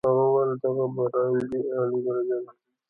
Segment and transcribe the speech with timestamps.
[0.07, 2.51] هغه وویل دغه برانډې اعلی درجه ده.